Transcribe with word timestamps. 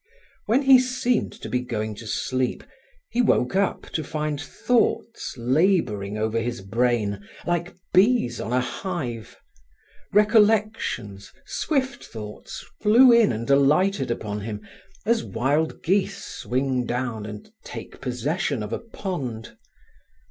When 0.47 0.63
he 0.63 0.79
seemed 0.79 1.31
to 1.43 1.47
be 1.47 1.59
going 1.59 1.93
to 1.97 2.07
sleep, 2.07 2.63
he 3.11 3.21
woke 3.21 3.55
up 3.55 3.83
to 3.91 4.03
find 4.03 4.41
thoughts 4.41 5.35
labouring 5.37 6.17
over 6.17 6.39
his 6.39 6.61
brain, 6.61 7.23
like 7.45 7.75
bees 7.93 8.41
on 8.41 8.51
a 8.51 8.61
hive. 8.61 9.37
Recollections, 10.11 11.31
swift 11.45 12.03
thoughts, 12.03 12.65
flew 12.81 13.11
in 13.11 13.31
and 13.31 13.47
alighted 13.51 14.09
upon 14.09 14.39
him, 14.41 14.67
as 15.05 15.23
wild 15.23 15.83
geese 15.83 16.17
swing 16.25 16.87
down 16.87 17.27
and 17.27 17.51
take 17.63 18.01
possession 18.01 18.63
of 18.63 18.73
a 18.73 18.79
pond. 18.79 19.55